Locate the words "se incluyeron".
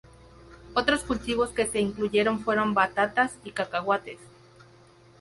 1.67-2.39